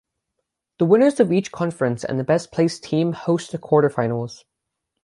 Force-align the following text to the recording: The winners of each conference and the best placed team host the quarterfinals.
The 0.79 0.85
winners 0.85 1.19
of 1.19 1.31
each 1.31 1.51
conference 1.51 2.03
and 2.03 2.19
the 2.19 2.23
best 2.23 2.51
placed 2.51 2.83
team 2.83 3.13
host 3.13 3.51
the 3.51 3.59
quarterfinals. 3.59 4.45